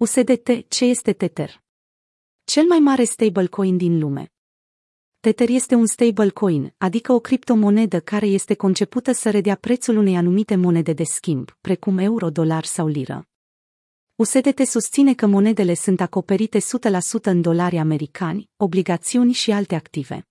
USDT, 0.00 0.68
ce 0.68 0.84
este 0.84 1.12
Tether? 1.12 1.62
Cel 2.44 2.64
mai 2.64 2.78
mare 2.78 3.04
stablecoin 3.04 3.76
din 3.76 3.98
lume. 3.98 4.32
Tether 5.18 5.48
este 5.48 5.74
un 5.74 5.86
stablecoin, 5.86 6.74
adică 6.78 7.12
o 7.12 7.20
criptomonedă 7.20 8.00
care 8.00 8.26
este 8.26 8.54
concepută 8.54 9.12
să 9.12 9.30
redea 9.30 9.54
prețul 9.54 9.96
unei 9.96 10.16
anumite 10.16 10.56
monede 10.56 10.92
de 10.92 11.04
schimb, 11.04 11.56
precum 11.60 11.98
euro, 11.98 12.30
dolar 12.30 12.64
sau 12.64 12.86
liră. 12.86 13.28
USDT 14.14 14.66
susține 14.66 15.14
că 15.14 15.26
monedele 15.26 15.74
sunt 15.74 16.00
acoperite 16.00 16.58
100% 16.58 16.62
în 17.22 17.40
dolari 17.40 17.78
americani, 17.78 18.50
obligațiuni 18.56 19.32
și 19.32 19.50
alte 19.50 19.74
active. 19.74 20.28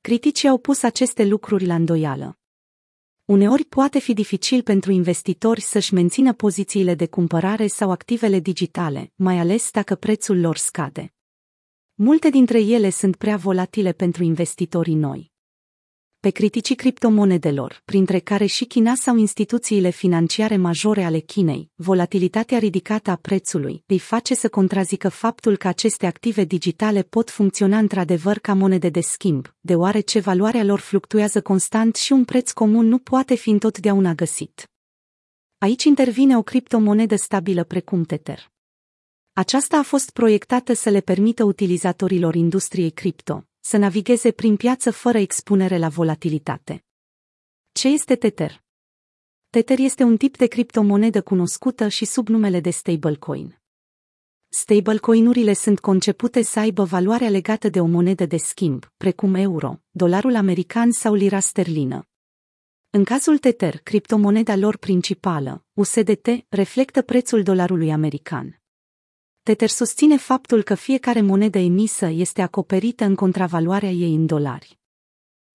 Criticii 0.00 0.48
au 0.48 0.58
pus 0.58 0.82
aceste 0.82 1.24
lucruri 1.24 1.66
la 1.66 1.74
îndoială. 1.74 2.41
Uneori 3.24 3.64
poate 3.64 3.98
fi 3.98 4.12
dificil 4.12 4.62
pentru 4.62 4.92
investitori 4.92 5.60
să-și 5.60 5.94
mențină 5.94 6.32
pozițiile 6.32 6.94
de 6.94 7.06
cumpărare 7.06 7.66
sau 7.66 7.90
activele 7.90 8.40
digitale, 8.40 9.12
mai 9.14 9.38
ales 9.38 9.70
dacă 9.70 9.94
prețul 9.94 10.40
lor 10.40 10.56
scade. 10.56 11.14
Multe 11.94 12.30
dintre 12.30 12.60
ele 12.60 12.90
sunt 12.90 13.16
prea 13.16 13.36
volatile 13.36 13.92
pentru 13.92 14.22
investitorii 14.22 14.94
noi 14.94 15.31
pe 16.22 16.30
criticii 16.30 16.74
criptomonedelor, 16.74 17.82
printre 17.84 18.18
care 18.18 18.46
și 18.46 18.64
China 18.64 18.94
sau 18.94 19.16
instituțiile 19.16 19.90
financiare 19.90 20.56
majore 20.56 21.04
ale 21.04 21.18
Chinei, 21.18 21.70
volatilitatea 21.74 22.58
ridicată 22.58 23.10
a 23.10 23.16
prețului 23.16 23.84
îi 23.86 23.98
face 23.98 24.34
să 24.34 24.48
contrazică 24.48 25.08
faptul 25.08 25.56
că 25.56 25.68
aceste 25.68 26.06
active 26.06 26.44
digitale 26.44 27.02
pot 27.02 27.30
funcționa 27.30 27.78
într-adevăr 27.78 28.38
ca 28.38 28.54
monede 28.54 28.88
de 28.88 29.00
schimb, 29.00 29.54
deoarece 29.60 30.20
valoarea 30.20 30.64
lor 30.64 30.78
fluctuează 30.78 31.40
constant 31.40 31.96
și 31.96 32.12
un 32.12 32.24
preț 32.24 32.50
comun 32.50 32.86
nu 32.86 32.98
poate 32.98 33.34
fi 33.34 33.50
întotdeauna 33.50 34.14
găsit. 34.14 34.70
Aici 35.58 35.84
intervine 35.84 36.36
o 36.36 36.42
criptomonedă 36.42 37.16
stabilă 37.16 37.64
precum 37.64 38.02
Tether. 38.02 38.50
Aceasta 39.32 39.78
a 39.78 39.82
fost 39.82 40.10
proiectată 40.10 40.72
să 40.72 40.90
le 40.90 41.00
permită 41.00 41.44
utilizatorilor 41.44 42.34
industriei 42.34 42.90
cripto, 42.90 43.46
să 43.64 43.76
navigheze 43.76 44.30
prin 44.30 44.56
piață 44.56 44.90
fără 44.90 45.18
expunere 45.18 45.78
la 45.78 45.88
volatilitate. 45.88 46.84
Ce 47.72 47.88
este 47.88 48.16
Tether? 48.16 48.64
Tether 49.50 49.78
este 49.78 50.02
un 50.02 50.16
tip 50.16 50.36
de 50.36 50.46
criptomonedă 50.46 51.22
cunoscută 51.22 51.88
și 51.88 52.04
sub 52.04 52.28
numele 52.28 52.60
de 52.60 52.70
stablecoin. 52.70 53.60
Stablecoinurile 54.48 55.52
sunt 55.52 55.80
concepute 55.80 56.42
să 56.42 56.58
aibă 56.58 56.84
valoarea 56.84 57.28
legată 57.28 57.68
de 57.68 57.80
o 57.80 57.86
monedă 57.86 58.26
de 58.26 58.36
schimb, 58.36 58.92
precum 58.96 59.34
euro, 59.34 59.80
dolarul 59.90 60.34
american 60.34 60.90
sau 60.90 61.14
lira 61.14 61.40
sterlină. 61.40 62.08
În 62.90 63.04
cazul 63.04 63.38
Tether, 63.38 63.78
criptomoneda 63.78 64.56
lor 64.56 64.76
principală, 64.76 65.64
USDT, 65.72 66.28
reflectă 66.48 67.02
prețul 67.02 67.42
dolarului 67.42 67.92
american. 67.92 68.61
Tether 69.44 69.68
susține 69.68 70.16
faptul 70.16 70.62
că 70.62 70.74
fiecare 70.74 71.20
monedă 71.20 71.58
emisă 71.58 72.06
este 72.06 72.42
acoperită 72.42 73.04
în 73.04 73.14
contravaloarea 73.14 73.90
ei 73.90 74.14
în 74.14 74.26
dolari. 74.26 74.78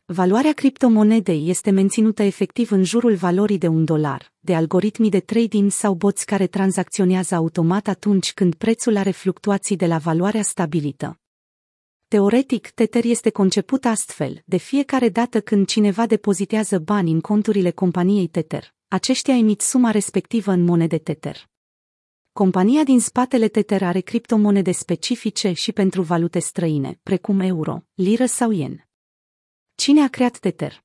Valoarea 0.06 0.54
criptomonedei 0.54 1.50
este 1.50 1.72
menținută 1.72 2.24
efectiv 2.24 2.72
în 2.72 2.84
jurul 2.84 3.16
valorii 3.16 3.58
de 3.58 3.68
un 3.68 3.86
dolar, 3.86 4.34
de 4.40 4.56
algoritmii 4.56 5.10
de 5.10 5.20
trading 5.20 5.72
sau 5.72 5.94
boți 5.94 6.26
care 6.26 6.48
tranzacționează 6.48 7.36
automat 7.36 7.88
atunci 7.88 8.34
când 8.34 8.56
prețul 8.56 8.98
are 8.98 9.12
fluctuații 9.12 9.76
de 9.76 9.86
la 9.86 9.98
valoarea 9.98 10.42
stabilită. 10.42 11.20
Teoretic, 12.08 12.70
Tether 12.70 13.06
este 13.06 13.30
conceput 13.30 13.86
astfel, 13.86 14.42
de 14.46 14.58
fiecare 14.58 15.10
dată 15.10 15.42
când 15.42 15.68
cineva 15.68 16.06
depozitează 16.06 16.80
bani 16.80 17.12
în 17.12 17.22
conturile 17.22 17.72
companiei 17.72 18.28
Tether, 18.28 18.74
aceștia 18.88 19.38
emit 19.38 19.62
suma 19.62 19.92
respectivă 19.92 20.52
în 20.52 20.64
monede 20.64 20.98
Tether. 20.98 21.50
Compania 22.38 22.84
din 22.84 23.00
spatele 23.00 23.48
Tether 23.48 23.84
are 23.84 24.00
criptomonede 24.00 24.72
specifice 24.72 25.52
și 25.52 25.72
pentru 25.72 26.02
valute 26.02 26.40
străine, 26.40 27.00
precum 27.04 27.40
euro, 27.40 27.84
liră 27.94 28.26
sau 28.26 28.52
yen. 28.52 28.88
Cine 29.76 30.02
a 30.02 30.08
creat 30.08 30.38
Tether? 30.38 30.84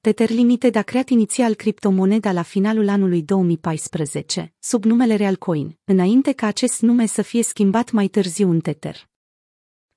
Tether 0.00 0.30
Limited 0.30 0.74
a 0.74 0.82
creat 0.82 1.08
inițial 1.08 1.54
criptomoneda 1.54 2.32
la 2.32 2.42
finalul 2.42 2.88
anului 2.88 3.22
2014, 3.22 4.54
sub 4.58 4.84
numele 4.84 5.14
Realcoin, 5.14 5.78
înainte 5.84 6.32
ca 6.32 6.46
acest 6.46 6.80
nume 6.80 7.06
să 7.06 7.22
fie 7.22 7.42
schimbat 7.42 7.90
mai 7.90 8.08
târziu 8.08 8.50
în 8.50 8.60
Tether. 8.60 9.08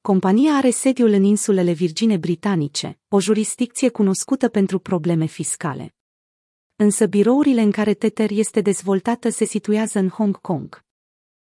Compania 0.01 0.53
are 0.53 0.69
sediul 0.69 1.11
în 1.11 1.23
insulele 1.23 1.71
Virgine 1.71 2.17
Britanice, 2.17 2.99
o 3.07 3.19
jurisdicție 3.19 3.89
cunoscută 3.89 4.47
pentru 4.47 4.79
probleme 4.79 5.25
fiscale 5.25 5.93
însă 6.81 7.05
birourile 7.05 7.61
în 7.61 7.71
care 7.71 7.93
Tether 7.93 8.29
este 8.31 8.61
dezvoltată 8.61 9.29
se 9.29 9.45
situează 9.45 9.99
în 9.99 10.09
Hong 10.09 10.41
Kong. 10.41 10.83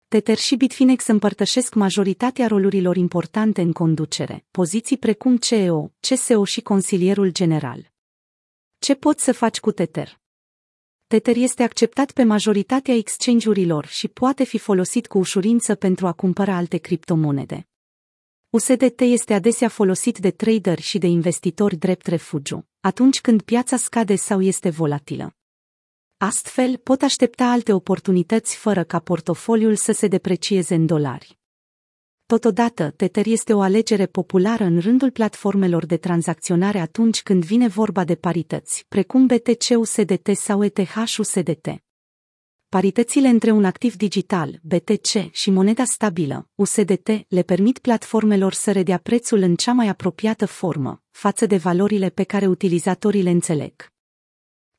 Tether 0.07 0.37
și 0.37 0.55
Bitfinex 0.55 1.07
împărtășesc 1.07 1.73
majoritatea 1.73 2.47
rolurilor 2.47 2.95
importante 2.95 3.61
în 3.61 3.71
conducere, 3.71 4.45
poziții 4.51 4.97
precum 4.97 5.37
CEO, 5.37 5.91
CSO 5.99 6.45
și 6.45 6.61
consilierul 6.61 7.31
general. 7.31 7.91
Ce 8.79 8.95
poți 8.95 9.23
să 9.23 9.31
faci 9.31 9.59
cu 9.59 9.71
Tether? 9.71 10.19
Tether 11.07 11.35
este 11.35 11.63
acceptat 11.63 12.11
pe 12.11 12.23
majoritatea 12.23 12.93
exchange-urilor 12.93 13.85
și 13.85 14.07
poate 14.07 14.43
fi 14.43 14.57
folosit 14.57 15.07
cu 15.07 15.17
ușurință 15.17 15.75
pentru 15.75 16.07
a 16.07 16.11
cumpăra 16.11 16.55
alte 16.55 16.77
criptomonede. 16.77 17.67
USDT 18.49 18.99
este 18.99 19.33
adesea 19.33 19.67
folosit 19.67 20.17
de 20.17 20.31
traderi 20.31 20.81
și 20.81 20.97
de 20.97 21.07
investitori 21.07 21.75
drept 21.75 22.05
refugiu, 22.05 22.65
atunci 22.81 23.21
când 23.21 23.41
piața 23.41 23.77
scade 23.77 24.15
sau 24.15 24.41
este 24.41 24.69
volatilă. 24.69 25.35
Astfel, 26.17 26.77
pot 26.77 27.01
aștepta 27.01 27.45
alte 27.45 27.73
oportunități 27.73 28.55
fără 28.55 28.83
ca 28.83 28.99
portofoliul 28.99 29.75
să 29.75 29.91
se 29.91 30.07
deprecieze 30.07 30.75
în 30.75 30.85
dolari. 30.85 31.39
Totodată, 32.25 32.91
Tether 32.91 33.25
este 33.25 33.53
o 33.53 33.61
alegere 33.61 34.05
populară 34.05 34.63
în 34.63 34.79
rândul 34.79 35.11
platformelor 35.11 35.85
de 35.85 35.97
tranzacționare 35.97 36.79
atunci 36.79 37.21
când 37.21 37.45
vine 37.45 37.67
vorba 37.67 38.03
de 38.03 38.15
parități, 38.15 38.85
precum 38.87 39.25
BTC-USDT 39.27 40.29
sau 40.33 40.63
ETH-USDT. 40.63 41.67
Paritățile 42.77 43.27
între 43.27 43.51
un 43.51 43.65
activ 43.65 43.95
digital, 43.95 44.59
BTC, 44.61 45.31
și 45.31 45.49
moneda 45.49 45.83
stabilă, 45.83 46.49
USDT, 46.55 47.07
le 47.27 47.41
permit 47.41 47.79
platformelor 47.79 48.53
să 48.53 48.71
redea 48.71 48.97
prețul 48.97 49.39
în 49.39 49.55
cea 49.55 49.71
mai 49.71 49.87
apropiată 49.87 50.45
formă, 50.45 51.01
față 51.09 51.45
de 51.45 51.57
valorile 51.57 52.09
pe 52.09 52.23
care 52.23 52.47
utilizatorii 52.47 53.21
le 53.21 53.29
înțeleg. 53.29 53.91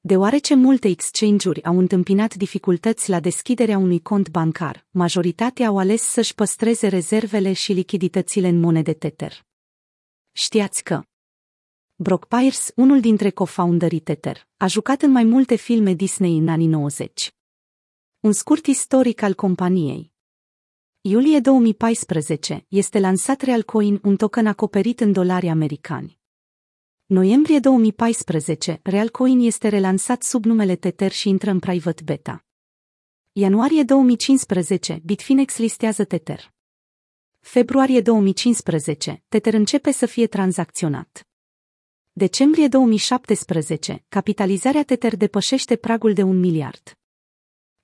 Deoarece 0.01 0.55
multe 0.55 0.89
exchange-uri 0.89 1.65
au 1.65 1.79
întâmpinat 1.79 2.35
dificultăți 2.35 3.11
la 3.11 3.21
deschiderea 3.21 3.79
unui 3.79 4.01
cont 4.01 4.31
bancar, 4.31 4.87
majoritatea 4.91 5.67
au 5.67 5.79
ales 5.79 6.03
să-și 6.03 6.35
păstreze 6.35 6.89
rezervele 6.89 7.53
și 7.53 7.73
lichiditățile 7.73 8.49
în 8.49 8.61
monede 8.61 8.93
Tether. 8.93 9.47
Știați 10.33 10.83
că 10.83 11.03
Brock 11.95 12.25
Pierce, 12.25 12.73
unul 12.77 13.01
dintre 13.01 13.31
co-founderii 13.31 14.01
Tether, 14.01 14.49
a 14.57 14.67
jucat 14.67 15.03
în 15.03 15.11
mai 15.11 15.25
multe 15.25 15.55
filme 15.55 15.93
Disney 15.93 16.39
în 16.39 16.49
anii 16.49 16.67
90. 16.67 17.33
Un 18.23 18.33
scurt 18.33 18.67
istoric 18.67 19.23
al 19.23 19.35
companiei. 19.35 20.13
Iulie 21.01 21.41
2014 21.41 22.65
este 22.69 22.99
lansat 22.99 23.41
Realcoin, 23.41 24.01
un 24.03 24.17
token 24.17 24.47
acoperit 24.47 25.01
în 25.01 25.13
dolari 25.13 25.49
americani. 25.49 26.21
Noiembrie 27.07 27.59
2014, 27.59 28.81
Realcoin 28.83 29.41
este 29.41 29.69
relansat 29.69 30.23
sub 30.23 30.45
numele 30.45 30.77
Tether 30.77 31.11
și 31.11 31.29
intră 31.29 31.51
în 31.51 31.59
private 31.59 32.03
beta. 32.03 32.45
Ianuarie 33.33 33.83
2015, 33.83 35.01
Bitfinex 35.05 35.59
listează 35.59 36.05
Tether. 36.05 36.55
Februarie 37.41 38.01
2015, 38.01 39.25
Tether 39.29 39.55
începe 39.55 39.91
să 39.91 40.07
fie 40.07 40.27
tranzacționat. 40.27 41.29
Decembrie 42.13 42.69
2017, 42.69 44.05
capitalizarea 44.09 44.85
Tether 44.85 45.17
depășește 45.17 45.77
pragul 45.77 46.13
de 46.13 46.23
un 46.23 46.41
miliard. 46.41 46.97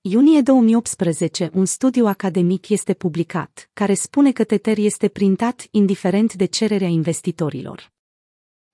Iunie 0.01 0.41
2018, 0.41 1.49
un 1.53 1.65
studiu 1.65 2.05
academic 2.05 2.69
este 2.69 2.93
publicat, 2.93 3.69
care 3.73 3.93
spune 3.93 4.31
că 4.31 4.43
Tether 4.43 4.77
este 4.77 5.07
printat 5.07 5.67
indiferent 5.71 6.33
de 6.33 6.45
cererea 6.45 6.87
investitorilor. 6.87 7.91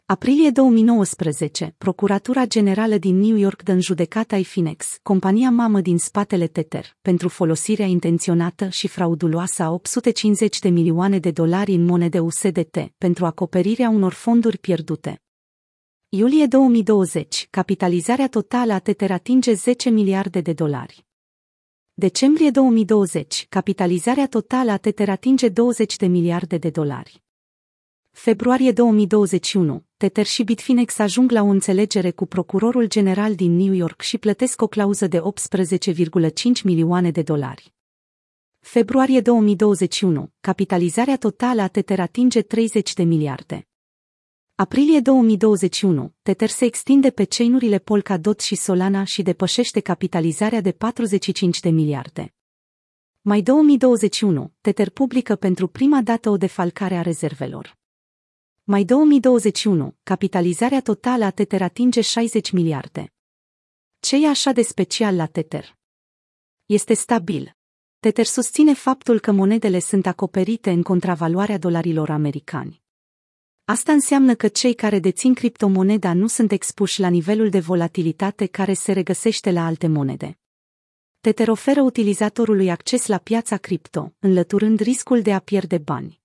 Aprilie 0.06 0.50
2019, 0.50 1.76
Procuratura 1.78 2.46
Generală 2.46 2.98
din 2.98 3.20
New 3.20 3.36
York 3.36 3.64
dă 3.64 3.72
în 3.72 3.82
judecata 3.82 4.38
Ifinex, 4.38 5.00
compania 5.02 5.50
mamă 5.50 5.82
din 5.82 5.98
spatele 5.98 6.48
Tether, 6.48 6.96
pentru 7.02 7.30
folosirea 7.30 7.86
intenționată 7.86 8.70
și 8.70 8.88
frauduloasă 8.88 9.64
a 9.64 9.72
850 9.72 10.60
de 10.60 10.70
milioane 10.70 11.20
de 11.20 11.32
dolari 11.32 11.74
în 11.74 11.86
monede 11.86 12.20
USDT, 12.20 12.78
pentru 12.98 13.26
acoperirea 13.26 13.90
unor 13.90 14.14
fonduri 14.14 14.58
pierdute. 14.58 15.22
Iulie 16.10 16.46
2020, 16.46 17.48
capitalizarea 17.50 18.28
totală 18.28 18.74
a 18.74 18.80
Tether 18.80 19.12
atinge 19.12 19.54
10 19.54 19.90
miliarde 19.90 20.42
de 20.42 20.54
dolari. 20.54 21.06
Decembrie 21.98 22.50
2020, 22.50 23.46
capitalizarea 23.50 24.28
totală 24.28 24.72
a 24.72 24.78
Tether 24.78 25.10
atinge 25.10 25.50
20 25.50 25.96
de 25.96 26.06
miliarde 26.06 26.58
de 26.58 26.70
dolari. 26.70 27.24
Februarie 28.12 28.72
2021, 28.72 29.84
Tether 29.98 30.26
și 30.26 30.44
Bitfinex 30.44 31.00
ajung 31.00 31.32
la 31.32 31.42
o 31.42 31.46
înțelegere 31.46 32.12
cu 32.12 32.26
procurorul 32.26 32.88
general 32.88 33.36
din 33.36 33.56
New 33.56 33.74
York 33.74 34.02
și 34.02 34.18
plătesc 34.18 34.62
o 34.62 34.68
clauză 34.68 35.08
de 35.08 35.20
18,5 35.20 36.64
milioane 36.64 37.12
de 37.12 37.22
dolari. 37.22 37.74
Februarie 38.60 39.22
2021, 39.22 40.32
capitalizarea 40.40 41.18
totală 41.18 41.62
a 41.62 41.68
Tether 41.68 42.00
atinge 42.00 42.42
30 42.42 42.94
de 42.94 43.04
miliarde. 43.04 43.68
Aprilie 44.58 45.00
2021, 45.00 46.14
Tether 46.22 46.50
se 46.50 46.66
extinde 46.66 47.10
pe 47.10 47.26
chainurile 47.26 47.80
Polkadot 47.80 48.40
și 48.40 48.56
Solana 48.56 49.04
și 49.04 49.22
depășește 49.22 49.80
capitalizarea 49.80 50.62
de 50.62 50.72
45 50.72 51.60
de 51.60 51.70
miliarde. 51.70 52.34
Mai 53.22 53.42
2021, 53.42 54.54
Tether 54.62 54.90
publică 54.90 55.36
pentru 55.36 55.68
prima 55.68 56.02
dată 56.02 56.30
o 56.30 56.38
defalcare 56.38 56.96
a 56.96 57.02
rezervelor. 57.02 57.78
Mai 58.64 58.84
2021, 58.84 59.96
capitalizarea 60.04 60.82
totală 60.82 61.26
a 61.26 61.30
Tether 61.30 61.62
atinge 61.62 62.02
60 62.02 62.52
miliarde. 62.52 63.14
Ce 64.00 64.24
e 64.24 64.30
așa 64.30 64.52
de 64.52 64.62
special 64.62 65.16
la 65.16 65.26
Tether? 65.26 65.78
Este 66.66 66.94
stabil. 66.94 67.58
Tether 68.00 68.26
susține 68.26 68.74
faptul 68.74 69.20
că 69.20 69.32
monedele 69.32 69.80
sunt 69.80 70.06
acoperite 70.06 70.72
în 70.72 70.84
contravaloarea 70.84 71.58
dolarilor 71.58 72.10
americani. 72.10 72.84
Asta 73.68 73.92
înseamnă 73.92 74.36
că 74.36 74.48
cei 74.48 74.74
care 74.74 75.00
dețin 75.00 75.34
criptomoneda 75.34 76.14
nu 76.14 76.28
sunt 76.28 76.52
expuși 76.52 77.00
la 77.00 77.08
nivelul 77.08 77.50
de 77.50 77.60
volatilitate 77.60 78.46
care 78.46 78.74
se 78.74 78.92
regăsește 78.92 79.52
la 79.52 79.66
alte 79.66 79.88
monede. 79.88 80.40
Tether 81.20 81.48
oferă 81.48 81.82
utilizatorului 81.82 82.70
acces 82.70 83.06
la 83.06 83.18
piața 83.18 83.58
cripto, 83.58 84.14
înlăturând 84.20 84.80
riscul 84.80 85.22
de 85.22 85.34
a 85.34 85.40
pierde 85.40 85.78
bani. 85.78 86.22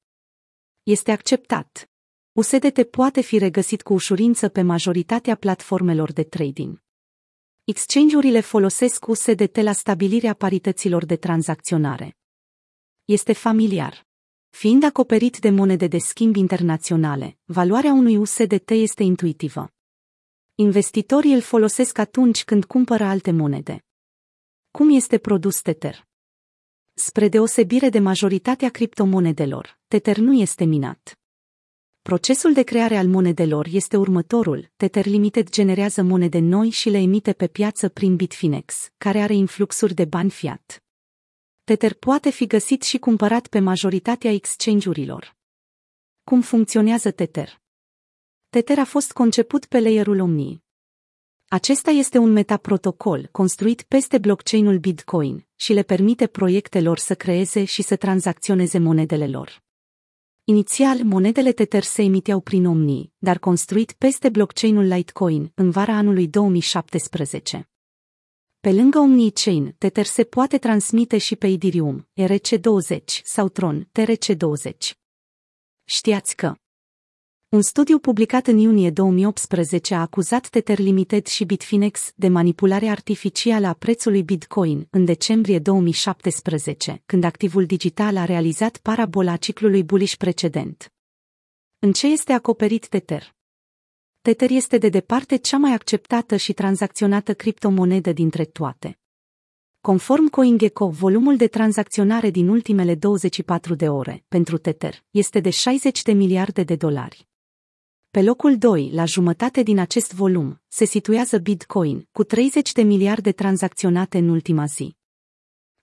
Este 0.82 1.12
acceptat. 1.12 1.90
USDT 2.32 2.82
poate 2.82 3.20
fi 3.20 3.38
regăsit 3.38 3.82
cu 3.82 3.92
ușurință 3.92 4.48
pe 4.48 4.62
majoritatea 4.62 5.34
platformelor 5.34 6.12
de 6.12 6.22
trading. 6.22 6.82
Exchange-urile 7.64 8.40
folosesc 8.40 9.06
USDT 9.06 9.56
la 9.56 9.72
stabilirea 9.72 10.34
parităților 10.34 11.04
de 11.04 11.16
tranzacționare. 11.16 12.16
Este 13.04 13.32
familiar. 13.32 14.08
Fiind 14.50 14.85
acoperit 14.85 15.38
de 15.38 15.50
monede 15.50 15.87
de 15.87 15.99
schimb 15.99 16.37
internaționale, 16.37 17.37
valoarea 17.44 17.93
unui 17.93 18.17
USDT 18.17 18.70
este 18.70 19.02
intuitivă. 19.02 19.73
Investitorii 20.55 21.32
îl 21.32 21.41
folosesc 21.41 21.99
atunci 21.99 22.44
când 22.44 22.64
cumpără 22.64 23.05
alte 23.05 23.31
monede. 23.31 23.85
Cum 24.70 24.94
este 24.94 25.19
produs 25.19 25.61
Tether? 25.61 26.08
Spre 26.94 27.29
deosebire 27.29 27.88
de 27.88 27.99
majoritatea 27.99 28.69
criptomonedelor, 28.69 29.79
Tether 29.88 30.17
nu 30.17 30.41
este 30.41 30.64
minat. 30.64 31.19
Procesul 32.02 32.52
de 32.52 32.62
creare 32.62 32.97
al 32.97 33.06
monedelor 33.06 33.67
este 33.70 33.97
următorul. 33.97 34.70
Tether 34.76 35.06
Limited 35.06 35.50
generează 35.50 36.02
monede 36.02 36.38
noi 36.38 36.70
și 36.70 36.88
le 36.88 36.99
emite 36.99 37.32
pe 37.32 37.47
piață 37.47 37.88
prin 37.88 38.17
Bitfinex, 38.17 38.93
care 38.99 39.20
are 39.20 39.35
influxuri 39.35 39.94
de 39.94 40.05
bani 40.05 40.31
fiat. 40.31 40.82
Tether 41.64 41.94
poate 41.94 42.30
fi 42.30 42.46
găsit 42.46 42.82
și 42.82 42.98
cumpărat 42.98 43.46
pe 43.46 43.58
majoritatea 43.58 44.30
exchange-urilor. 44.30 45.36
Cum 46.24 46.40
funcționează 46.40 47.10
Tether? 47.10 47.60
Tether 48.48 48.78
a 48.78 48.84
fost 48.84 49.12
conceput 49.12 49.66
pe 49.66 49.80
layerul 49.80 50.20
Omni. 50.20 50.62
Acesta 51.48 51.90
este 51.90 52.18
un 52.18 52.32
metaprotocol 52.32 53.28
construit 53.32 53.82
peste 53.82 54.18
blockchain-ul 54.18 54.78
Bitcoin 54.78 55.46
și 55.56 55.72
le 55.72 55.82
permite 55.82 56.26
proiectelor 56.26 56.98
să 56.98 57.14
creeze 57.14 57.64
și 57.64 57.82
să 57.82 57.96
tranzacționeze 57.96 58.78
monedele 58.78 59.26
lor. 59.26 59.62
Inițial, 60.44 61.02
monedele 61.02 61.52
Tether 61.52 61.82
se 61.82 62.02
emiteau 62.02 62.40
prin 62.40 62.66
Omni, 62.66 63.12
dar 63.18 63.38
construit 63.38 63.92
peste 63.92 64.28
blockchain-ul 64.28 64.84
Litecoin 64.84 65.52
în 65.54 65.70
vara 65.70 65.92
anului 65.92 66.28
2017. 66.28 67.70
Pe 68.60 68.72
lângă 68.72 68.98
OmniChain, 68.98 69.74
Tether 69.78 70.04
se 70.04 70.24
poate 70.24 70.58
transmite 70.58 71.18
și 71.18 71.36
pe 71.36 71.46
Ethereum, 71.46 72.08
ERC20 72.20 73.04
sau 73.24 73.48
Tron, 73.48 73.90
TRC20. 73.98 74.90
Știați 75.84 76.36
că 76.36 76.54
un 77.48 77.62
studiu 77.62 77.98
publicat 77.98 78.46
în 78.46 78.58
iunie 78.58 78.90
2018 78.90 79.94
a 79.94 80.00
acuzat 80.00 80.48
Tether 80.48 80.78
Limited 80.78 81.26
și 81.26 81.44
Bitfinex 81.44 82.12
de 82.14 82.28
manipulare 82.28 82.88
artificială 82.88 83.66
a 83.66 83.72
prețului 83.72 84.22
Bitcoin 84.22 84.86
în 84.90 85.04
decembrie 85.04 85.58
2017, 85.58 87.02
când 87.06 87.24
activul 87.24 87.66
digital 87.66 88.16
a 88.16 88.24
realizat 88.24 88.76
parabola 88.76 89.36
ciclului 89.36 89.84
bullish 89.84 90.14
precedent. 90.16 90.92
În 91.78 91.92
ce 91.92 92.06
este 92.06 92.32
acoperit 92.32 92.88
Tether? 92.88 93.38
Tether 94.22 94.50
este 94.50 94.78
de 94.78 94.88
departe 94.88 95.37
cea 95.37 95.56
mai 95.56 95.72
acceptată 95.72 96.37
și 96.37 96.52
tranzacționată 96.52 97.34
criptomonedă 97.34 98.12
dintre 98.12 98.44
toate. 98.44 98.99
Conform 99.81 100.28
CoinGecko, 100.28 100.88
volumul 100.88 101.37
de 101.37 101.46
tranzacționare 101.46 102.31
din 102.31 102.49
ultimele 102.49 102.94
24 102.94 103.75
de 103.75 103.88
ore 103.88 104.25
pentru 104.28 104.58
Tether 104.58 105.05
este 105.11 105.40
de 105.40 105.50
60 105.50 106.02
de 106.02 106.12
miliarde 106.12 106.62
de 106.62 106.76
dolari. 106.76 107.28
Pe 108.11 108.22
locul 108.22 108.58
2, 108.58 108.90
la 108.93 109.05
jumătate 109.05 109.62
din 109.62 109.78
acest 109.78 110.14
volum, 110.14 110.61
se 110.69 110.84
situează 110.84 111.38
Bitcoin, 111.38 112.08
cu 112.12 112.25
30 112.25 112.73
de 112.73 112.82
miliarde 112.82 113.32
tranzacționate 113.32 114.19
în 114.19 114.28
ultima 114.28 114.64
zi. 114.64 115.00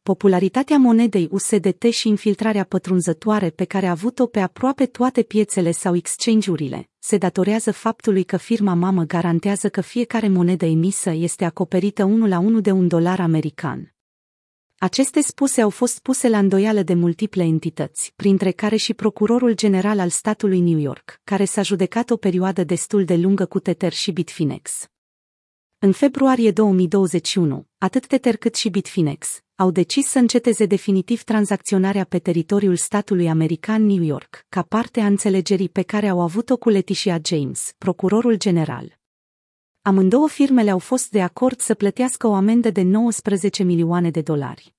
Popularitatea 0.07 0.77
monedei 0.77 1.27
USDT 1.31 1.83
și 1.83 2.07
infiltrarea 2.07 2.63
pătrunzătoare 2.63 3.50
pe 3.50 3.65
care 3.65 3.86
a 3.86 3.89
avut-o 3.89 4.25
pe 4.25 4.39
aproape 4.39 4.86
toate 4.86 5.24
piețele 5.24 5.71
sau 5.71 5.95
exchange-urile 5.95 6.89
se 7.00 7.18
datorează 7.18 7.71
faptului 7.71 8.24
că 8.24 8.38
firma 8.38 8.74
mamă 8.74 9.04
garantează 9.04 9.69
că 9.69 9.81
fiecare 9.81 10.27
monedă 10.27 10.65
emisă 10.65 11.12
este 11.12 11.45
acoperită 11.45 12.04
unul 12.04 12.27
la 12.27 12.39
unul 12.39 12.62
de 12.62 12.71
un 12.71 12.88
dolar 12.88 13.19
american. 13.19 13.95
Aceste 14.77 15.21
spuse 15.21 15.62
au 15.62 15.69
fost 15.69 16.00
puse 16.00 16.30
la 16.30 16.38
îndoială 16.38 16.81
de 16.81 16.94
multiple 16.94 17.44
entități, 17.44 18.13
printre 18.15 18.51
care 18.51 18.75
și 18.75 18.94
procurorul 18.94 19.54
general 19.54 20.00
al 20.00 20.09
statului 20.09 20.59
New 20.59 20.80
York, 20.80 21.19
care 21.24 21.45
s-a 21.45 21.62
judecat 21.62 22.09
o 22.09 22.18
perioadă 22.18 22.63
destul 22.63 23.06
de 23.06 23.15
lungă 23.15 23.45
cu 23.45 23.59
Tether 23.59 23.94
și 23.94 24.12
Bitfinex. 24.12 24.88
În 25.79 25.91
februarie 25.91 26.51
2021, 26.51 27.68
atât 27.77 28.07
Tether 28.07 28.38
cât 28.38 28.56
și 28.56 28.69
Bitfinex 28.69 29.41
au 29.56 29.71
decis 29.71 30.06
să 30.06 30.19
înceteze 30.19 30.65
definitiv 30.65 31.24
tranzacționarea 31.24 32.03
pe 32.03 32.19
teritoriul 32.19 32.75
statului 32.75 33.29
american 33.29 33.85
New 33.85 34.03
York, 34.03 34.45
ca 34.50 34.62
parte 34.62 35.00
a 35.00 35.06
înțelegerii 35.06 35.69
pe 35.69 35.81
care 35.81 36.07
au 36.07 36.21
avut-o 36.21 36.57
cu 36.57 36.69
Leticia 36.69 37.18
James, 37.25 37.74
procurorul 37.77 38.35
general. 38.35 39.00
Amândouă 39.81 40.27
firmele 40.27 40.69
au 40.69 40.79
fost 40.79 41.12
de 41.12 41.21
acord 41.21 41.59
să 41.59 41.74
plătească 41.74 42.27
o 42.27 42.33
amendă 42.33 42.69
de 42.69 42.81
19 42.81 43.63
milioane 43.63 44.09
de 44.09 44.21
dolari. 44.21 44.76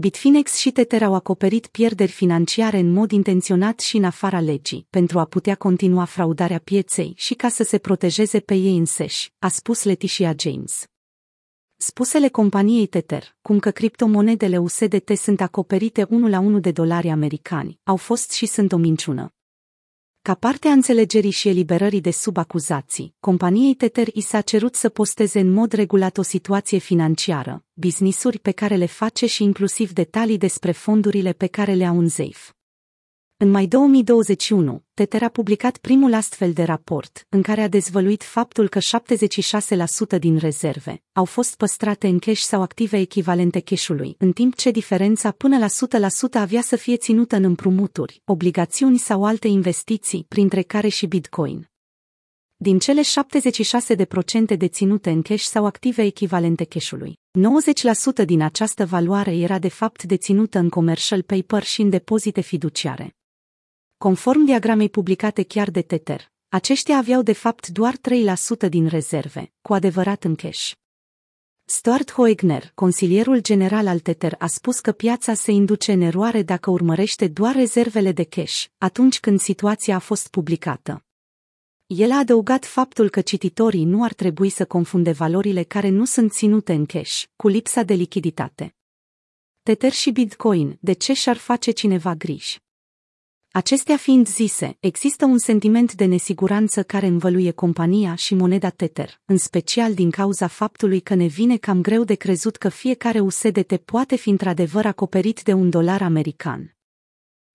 Bitfinex 0.00 0.56
și 0.56 0.70
Tether 0.70 1.02
au 1.02 1.14
acoperit 1.14 1.66
pierderi 1.66 2.10
financiare 2.10 2.78
în 2.78 2.92
mod 2.92 3.10
intenționat 3.10 3.80
și 3.80 3.96
în 3.96 4.04
afara 4.04 4.40
legii, 4.40 4.86
pentru 4.90 5.18
a 5.18 5.24
putea 5.24 5.54
continua 5.54 6.04
fraudarea 6.04 6.58
pieței 6.58 7.12
și 7.16 7.34
ca 7.34 7.48
să 7.48 7.62
se 7.62 7.78
protejeze 7.78 8.40
pe 8.40 8.54
ei 8.54 8.76
înseși, 8.76 9.32
a 9.38 9.48
spus 9.48 9.82
Leticia 9.84 10.34
James. 10.38 10.84
Spusele 11.76 12.28
companiei 12.28 12.86
Tether, 12.86 13.36
cum 13.42 13.58
că 13.58 13.70
criptomonedele 13.70 14.58
USDT 14.58 15.16
sunt 15.16 15.40
acoperite 15.40 16.06
unul 16.10 16.30
la 16.30 16.38
unul 16.38 16.60
de 16.60 16.70
dolari 16.70 17.08
americani, 17.08 17.80
au 17.84 17.96
fost 17.96 18.32
și 18.32 18.46
sunt 18.46 18.72
o 18.72 18.76
minciună. 18.76 19.34
Ca 20.22 20.34
parte 20.34 20.68
a 20.68 20.72
înțelegerii 20.72 21.30
și 21.30 21.48
eliberării 21.48 22.00
de 22.00 22.10
sub 22.10 22.36
acuzații, 22.36 23.14
companiei 23.20 23.74
Tether 23.74 24.06
i 24.12 24.20
s-a 24.20 24.40
cerut 24.40 24.74
să 24.74 24.88
posteze 24.88 25.40
în 25.40 25.52
mod 25.52 25.72
regulat 25.72 26.18
o 26.18 26.22
situație 26.22 26.78
financiară, 26.78 27.64
businessuri 27.72 28.38
pe 28.38 28.50
care 28.50 28.76
le 28.76 28.86
face 28.86 29.26
și 29.26 29.42
inclusiv 29.42 29.92
detalii 29.92 30.38
despre 30.38 30.72
fondurile 30.72 31.32
pe 31.32 31.46
care 31.46 31.72
le 31.72 31.86
au 31.86 31.98
în 31.98 32.08
ZEIF. 32.08 32.52
În 33.42 33.50
mai 33.50 33.66
2021, 33.66 34.82
Tether 34.94 35.22
a 35.22 35.28
publicat 35.28 35.76
primul 35.76 36.14
astfel 36.14 36.52
de 36.52 36.62
raport, 36.62 37.26
în 37.28 37.42
care 37.42 37.60
a 37.60 37.68
dezvăluit 37.68 38.22
faptul 38.22 38.68
că 38.68 38.78
76% 40.16 40.18
din 40.18 40.36
rezerve 40.36 41.02
au 41.12 41.24
fost 41.24 41.56
păstrate 41.56 42.06
în 42.06 42.18
cash 42.18 42.40
sau 42.40 42.62
active 42.62 42.98
echivalente 42.98 43.60
cash-ului, 43.60 44.14
în 44.18 44.32
timp 44.32 44.54
ce 44.54 44.70
diferența 44.70 45.30
până 45.30 45.58
la 45.58 45.66
100% 45.66 45.70
avea 46.32 46.60
să 46.60 46.76
fie 46.76 46.96
ținută 46.96 47.36
în 47.36 47.44
împrumuturi, 47.44 48.22
obligațiuni 48.24 48.98
sau 48.98 49.24
alte 49.24 49.48
investiții, 49.48 50.24
printre 50.28 50.62
care 50.62 50.88
și 50.88 51.06
Bitcoin. 51.06 51.70
Din 52.56 52.78
cele 52.78 53.00
76% 54.52 54.56
deținute 54.56 55.10
în 55.10 55.22
cash 55.22 55.44
sau 55.44 55.66
active 55.66 56.02
echivalente 56.02 56.64
cash-ului, 56.64 57.18
90% 58.22 58.24
din 58.24 58.42
această 58.42 58.86
valoare 58.86 59.36
era 59.36 59.58
de 59.58 59.68
fapt 59.68 60.02
deținută 60.02 60.58
în 60.58 60.68
commercial 60.68 61.22
paper 61.22 61.62
și 61.62 61.80
în 61.80 61.90
depozite 61.90 62.40
fiduciare. 62.40 63.14
Conform 64.02 64.44
diagramei 64.44 64.88
publicate 64.88 65.42
chiar 65.42 65.70
de 65.70 65.82
Tether, 65.82 66.32
aceștia 66.48 66.96
aveau 66.96 67.22
de 67.22 67.32
fapt 67.32 67.68
doar 67.68 67.94
3% 68.64 68.68
din 68.68 68.86
rezerve, 68.86 69.52
cu 69.62 69.74
adevărat 69.74 70.24
în 70.24 70.34
cash. 70.34 70.72
Stuart 71.64 72.12
Hoegner, 72.12 72.70
consilierul 72.74 73.40
general 73.40 73.86
al 73.86 73.98
Tether, 73.98 74.34
a 74.38 74.46
spus 74.46 74.80
că 74.80 74.92
piața 74.92 75.34
se 75.34 75.50
induce 75.50 75.92
în 75.92 76.00
eroare 76.00 76.42
dacă 76.42 76.70
urmărește 76.70 77.28
doar 77.28 77.54
rezervele 77.54 78.12
de 78.12 78.24
cash, 78.24 78.64
atunci 78.78 79.20
când 79.20 79.40
situația 79.40 79.94
a 79.94 79.98
fost 79.98 80.28
publicată. 80.28 81.04
El 81.86 82.10
a 82.10 82.18
adăugat 82.18 82.64
faptul 82.64 83.10
că 83.10 83.20
cititorii 83.20 83.84
nu 83.84 84.04
ar 84.04 84.12
trebui 84.12 84.48
să 84.48 84.64
confunde 84.66 85.12
valorile 85.12 85.62
care 85.62 85.88
nu 85.88 86.04
sunt 86.04 86.32
ținute 86.32 86.72
în 86.72 86.86
cash 86.86 87.24
cu 87.36 87.48
lipsa 87.48 87.82
de 87.82 87.94
lichiditate. 87.94 88.74
Tether 89.62 89.92
și 89.92 90.10
Bitcoin, 90.10 90.78
de 90.80 90.92
ce 90.92 91.12
și-ar 91.12 91.36
face 91.36 91.70
cineva 91.70 92.14
griji? 92.14 92.60
Acestea 93.52 93.96
fiind 93.96 94.28
zise, 94.28 94.76
există 94.80 95.24
un 95.24 95.38
sentiment 95.38 95.94
de 95.94 96.04
nesiguranță 96.04 96.82
care 96.82 97.06
învăluie 97.06 97.50
compania 97.50 98.14
și 98.14 98.34
moneda 98.34 98.68
Tether, 98.68 99.20
în 99.24 99.36
special 99.38 99.94
din 99.94 100.10
cauza 100.10 100.46
faptului 100.46 101.00
că 101.00 101.14
ne 101.14 101.26
vine 101.26 101.56
cam 101.56 101.82
greu 101.82 102.04
de 102.04 102.14
crezut 102.14 102.56
că 102.56 102.68
fiecare 102.68 103.20
USDT 103.20 103.76
poate 103.76 104.16
fi 104.16 104.28
într-adevăr 104.28 104.86
acoperit 104.86 105.42
de 105.42 105.52
un 105.52 105.70
dolar 105.70 106.02
american. 106.02 106.76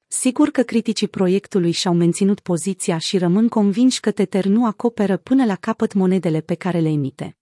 Sigur 0.08 0.50
că 0.50 0.62
criticii 0.62 1.08
proiectului 1.08 1.72
și-au 1.72 1.94
menținut 1.94 2.40
poziția 2.40 2.98
și 2.98 3.18
rămân 3.18 3.48
convinși 3.48 4.00
că 4.00 4.12
Tether 4.12 4.46
nu 4.46 4.66
acoperă 4.66 5.18
până 5.18 5.46
la 5.46 5.56
capăt 5.56 5.94
monedele 5.94 6.42
pe 6.42 6.56
care 6.56 6.80
le 6.80 6.90
emite. 6.90 7.38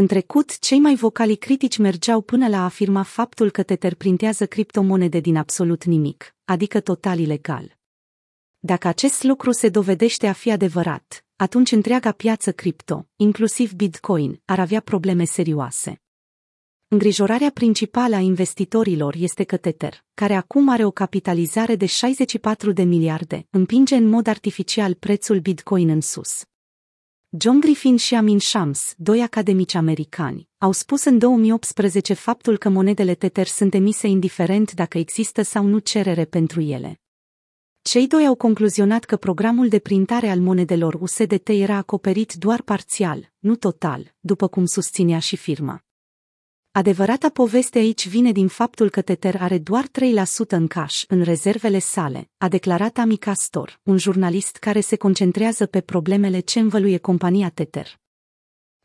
În 0.00 0.06
trecut, 0.06 0.58
cei 0.58 0.78
mai 0.78 0.94
vocali 0.94 1.36
critici 1.36 1.78
mergeau 1.78 2.20
până 2.20 2.48
la 2.48 2.60
a 2.60 2.64
afirma 2.64 3.02
faptul 3.02 3.50
că 3.50 3.62
Tether 3.62 3.94
printează 3.94 4.46
criptomonede 4.46 5.20
din 5.20 5.36
absolut 5.36 5.84
nimic, 5.84 6.34
adică 6.44 6.80
total 6.80 7.18
ilegal. 7.18 7.78
Dacă 8.58 8.88
acest 8.88 9.22
lucru 9.22 9.50
se 9.50 9.68
dovedește 9.68 10.26
a 10.26 10.32
fi 10.32 10.50
adevărat, 10.50 11.24
atunci 11.36 11.72
întreaga 11.72 12.12
piață 12.12 12.52
cripto, 12.52 13.08
inclusiv 13.16 13.72
Bitcoin, 13.72 14.40
ar 14.44 14.58
avea 14.58 14.80
probleme 14.80 15.24
serioase. 15.24 16.02
Îngrijorarea 16.88 17.50
principală 17.50 18.16
a 18.16 18.20
investitorilor 18.20 19.14
este 19.18 19.44
că 19.44 19.56
Tether, 19.56 20.04
care 20.14 20.34
acum 20.34 20.68
are 20.68 20.84
o 20.84 20.90
capitalizare 20.90 21.76
de 21.76 21.86
64 21.86 22.72
de 22.72 22.82
miliarde, 22.82 23.46
împinge 23.50 23.96
în 23.96 24.08
mod 24.08 24.26
artificial 24.26 24.94
prețul 24.94 25.40
Bitcoin 25.40 25.88
în 25.88 26.00
sus. 26.00 26.44
John 27.38 27.58
Griffin 27.60 27.96
și 27.96 28.14
Amin 28.14 28.38
Shams, 28.38 28.94
doi 28.96 29.22
academici 29.22 29.74
americani, 29.74 30.48
au 30.58 30.72
spus 30.72 31.04
în 31.04 31.18
2018 31.18 32.14
faptul 32.14 32.58
că 32.58 32.68
monedele 32.68 33.14
Tether 33.14 33.46
sunt 33.46 33.74
emise 33.74 34.06
indiferent 34.06 34.72
dacă 34.72 34.98
există 34.98 35.42
sau 35.42 35.64
nu 35.66 35.78
cerere 35.78 36.24
pentru 36.24 36.60
ele. 36.60 37.00
Cei 37.82 38.06
doi 38.06 38.26
au 38.26 38.34
concluzionat 38.34 39.04
că 39.04 39.16
programul 39.16 39.68
de 39.68 39.78
printare 39.78 40.28
al 40.28 40.40
monedelor 40.40 40.94
USDT 40.94 41.48
era 41.48 41.76
acoperit 41.76 42.32
doar 42.32 42.62
parțial, 42.62 43.32
nu 43.38 43.56
total, 43.56 44.14
după 44.20 44.48
cum 44.48 44.64
susținea 44.64 45.18
și 45.18 45.36
firma. 45.36 45.84
Adevărata 46.72 47.28
poveste 47.28 47.78
aici 47.78 48.08
vine 48.08 48.32
din 48.32 48.48
faptul 48.48 48.90
că 48.90 49.02
Tether 49.02 49.36
are 49.40 49.58
doar 49.58 49.86
3% 49.86 49.90
în 50.48 50.66
cash 50.66 51.02
în 51.08 51.22
rezervele 51.22 51.78
sale, 51.78 52.30
a 52.36 52.48
declarat 52.48 52.98
Amy 52.98 53.16
Castor, 53.16 53.80
un 53.82 53.98
jurnalist 53.98 54.56
care 54.56 54.80
se 54.80 54.96
concentrează 54.96 55.66
pe 55.66 55.80
problemele 55.80 56.40
ce 56.40 56.58
învăluie 56.58 56.98
compania 56.98 57.48
Tether. 57.48 58.00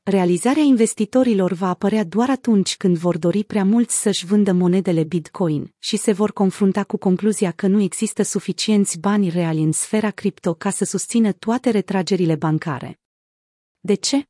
Realizarea 0.03 0.63
investitorilor 0.63 1.51
va 1.51 1.69
apărea 1.69 2.03
doar 2.03 2.29
atunci 2.29 2.77
când 2.77 2.97
vor 2.97 3.17
dori 3.17 3.43
prea 3.43 3.65
mult 3.65 3.89
să-și 3.89 4.25
vândă 4.25 4.51
monedele 4.51 5.03
Bitcoin 5.03 5.73
și 5.77 5.97
se 5.97 6.11
vor 6.11 6.31
confrunta 6.33 6.83
cu 6.83 6.97
concluzia 6.97 7.51
că 7.51 7.67
nu 7.67 7.81
există 7.81 8.23
suficienți 8.23 8.99
bani 8.99 9.29
reali 9.29 9.61
în 9.63 9.71
sfera 9.71 10.11
cripto 10.11 10.53
ca 10.53 10.69
să 10.69 10.85
susțină 10.85 11.31
toate 11.31 11.69
retragerile 11.69 12.35
bancare. 12.35 12.99
De 13.79 13.93
ce? 13.93 14.27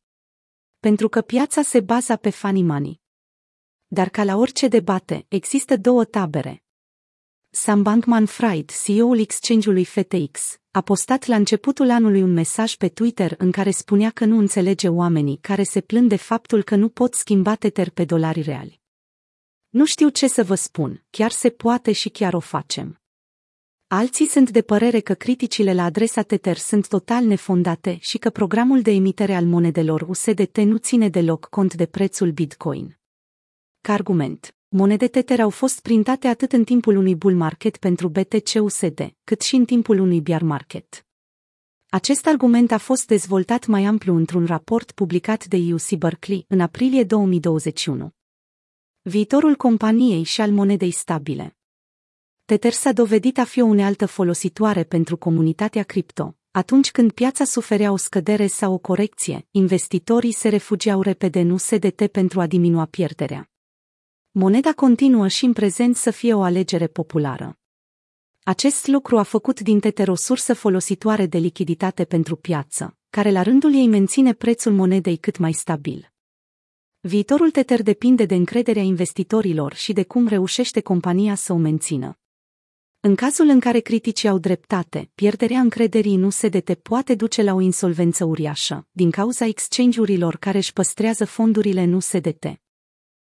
Pentru 0.79 1.09
că 1.09 1.21
piața 1.21 1.61
se 1.61 1.79
baza 1.79 2.15
pe 2.15 2.29
funny 2.29 2.63
money. 2.63 3.03
Dar 3.95 4.09
ca 4.09 4.23
la 4.23 4.35
orice 4.35 4.67
debate, 4.67 5.25
există 5.27 5.77
două 5.77 6.05
tabere. 6.05 6.63
Sam 7.49 7.81
Bankman-Fried, 7.81 8.69
CEO-ul 8.83 9.19
exchange-ului 9.19 9.85
FTX, 9.85 10.59
a 10.71 10.81
postat 10.81 11.25
la 11.25 11.35
începutul 11.35 11.89
anului 11.89 12.21
un 12.21 12.33
mesaj 12.33 12.75
pe 12.75 12.87
Twitter 12.89 13.35
în 13.37 13.51
care 13.51 13.71
spunea 13.71 14.09
că 14.09 14.25
nu 14.25 14.37
înțelege 14.37 14.89
oamenii 14.89 15.37
care 15.41 15.63
se 15.63 15.81
plâng 15.81 16.09
de 16.09 16.15
faptul 16.15 16.63
că 16.63 16.75
nu 16.75 16.89
pot 16.89 17.13
schimba 17.13 17.55
Tether 17.55 17.89
pe 17.89 18.05
dolari 18.05 18.41
reali. 18.41 18.81
Nu 19.69 19.85
știu 19.85 20.09
ce 20.09 20.27
să 20.27 20.43
vă 20.43 20.55
spun, 20.55 21.03
chiar 21.09 21.31
se 21.31 21.49
poate 21.49 21.91
și 21.91 22.09
chiar 22.09 22.33
o 22.33 22.39
facem. 22.39 23.01
Alții 23.87 24.27
sunt 24.27 24.49
de 24.49 24.61
părere 24.61 24.99
că 24.99 25.13
criticile 25.13 25.73
la 25.73 25.83
adresa 25.83 26.21
Tether 26.21 26.57
sunt 26.57 26.87
total 26.87 27.25
nefondate 27.25 27.97
și 27.99 28.17
că 28.17 28.29
programul 28.29 28.81
de 28.81 28.91
emitere 28.91 29.35
al 29.35 29.45
monedelor 29.45 30.01
USDT 30.01 30.57
nu 30.57 30.77
ține 30.77 31.09
deloc 31.09 31.45
cont 31.45 31.73
de 31.73 31.85
prețul 31.85 32.31
Bitcoin. 32.31 32.97
Ca 33.85 33.93
argument, 33.93 34.55
monede 34.67 35.07
Tether 35.07 35.39
au 35.39 35.49
fost 35.49 35.81
printate 35.81 36.27
atât 36.27 36.51
în 36.51 36.63
timpul 36.63 36.95
unui 36.95 37.15
bull 37.15 37.35
market 37.35 37.77
pentru 37.77 38.09
BTC-USD, 38.09 39.15
cât 39.23 39.41
și 39.41 39.55
în 39.55 39.65
timpul 39.65 39.99
unui 39.99 40.21
bear 40.21 40.41
market. 40.41 41.05
Acest 41.89 42.27
argument 42.27 42.71
a 42.71 42.77
fost 42.77 43.07
dezvoltat 43.07 43.65
mai 43.65 43.85
amplu 43.85 44.15
într-un 44.15 44.45
raport 44.45 44.91
publicat 44.91 45.45
de 45.45 45.57
UC 45.73 45.97
Berkeley 45.97 46.45
în 46.47 46.59
aprilie 46.59 47.03
2021. 47.03 48.11
Viitorul 49.01 49.55
companiei 49.55 50.23
și 50.23 50.41
al 50.41 50.51
monedei 50.51 50.91
stabile. 50.91 51.57
Tether 52.45 52.71
s-a 52.71 52.91
dovedit 52.91 53.37
a 53.37 53.43
fi 53.43 53.61
o 53.61 53.65
unealtă 53.65 54.05
folositoare 54.05 54.83
pentru 54.83 55.17
comunitatea 55.17 55.83
cripto. 55.83 56.35
Atunci 56.51 56.91
când 56.91 57.11
piața 57.11 57.43
suferea 57.43 57.91
o 57.91 57.97
scădere 57.97 58.47
sau 58.47 58.73
o 58.73 58.77
corecție, 58.77 59.47
investitorii 59.51 60.31
se 60.31 60.49
refugiau 60.49 61.01
repede 61.01 61.39
în 61.39 61.49
USDT 61.49 62.07
pentru 62.07 62.39
a 62.39 62.47
diminua 62.47 62.85
pierderea 62.85 63.49
moneda 64.37 64.73
continuă 64.73 65.27
și 65.27 65.45
în 65.45 65.53
prezent 65.53 65.95
să 65.95 66.11
fie 66.11 66.33
o 66.33 66.41
alegere 66.41 66.87
populară. 66.87 67.59
Acest 68.43 68.87
lucru 68.87 69.17
a 69.17 69.23
făcut 69.23 69.59
din 69.59 69.79
Tether 69.79 70.07
o 70.07 70.15
sursă 70.15 70.53
folositoare 70.53 71.25
de 71.25 71.37
lichiditate 71.37 72.05
pentru 72.05 72.35
piață, 72.35 72.97
care 73.09 73.31
la 73.31 73.41
rândul 73.41 73.73
ei 73.73 73.87
menține 73.87 74.33
prețul 74.33 74.71
monedei 74.71 75.17
cât 75.17 75.37
mai 75.37 75.51
stabil. 75.51 76.11
Viitorul 76.99 77.51
Tether 77.51 77.83
depinde 77.83 78.25
de 78.25 78.35
încrederea 78.35 78.81
investitorilor 78.81 79.73
și 79.73 79.93
de 79.93 80.03
cum 80.03 80.27
reușește 80.27 80.81
compania 80.81 81.35
să 81.35 81.53
o 81.53 81.57
mențină. 81.57 82.19
În 82.99 83.15
cazul 83.15 83.47
în 83.47 83.59
care 83.59 83.79
criticii 83.79 84.29
au 84.29 84.37
dreptate, 84.37 85.11
pierderea 85.15 85.59
încrederii 85.59 86.15
în 86.15 86.23
USDT 86.23 86.73
poate 86.73 87.15
duce 87.15 87.41
la 87.43 87.53
o 87.53 87.59
insolvență 87.59 88.25
uriașă, 88.25 88.87
din 88.91 89.11
cauza 89.11 89.45
exchange-urilor 89.45 90.35
care 90.37 90.57
își 90.57 90.73
păstrează 90.73 91.25
fondurile 91.25 91.81
în 91.81 91.93
USDT. 91.93 92.64